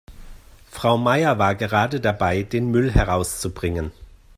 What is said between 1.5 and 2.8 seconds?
gerade dabei, den